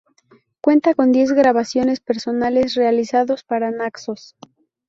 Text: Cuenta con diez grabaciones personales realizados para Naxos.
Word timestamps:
Cuenta 0.61 0.95
con 0.95 1.11
diez 1.11 1.31
grabaciones 1.31 1.99
personales 1.99 2.73
realizados 2.73 3.43
para 3.43 3.69
Naxos. 3.69 4.35